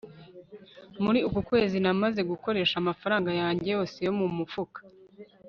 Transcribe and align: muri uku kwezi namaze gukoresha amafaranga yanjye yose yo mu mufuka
muri 1.03 1.19
uku 1.27 1.39
kwezi 1.49 1.75
namaze 1.83 2.21
gukoresha 2.31 2.75
amafaranga 2.77 3.29
yanjye 3.41 3.67
yose 3.75 3.97
yo 4.07 4.13
mu 4.19 4.27
mufuka 4.37 4.79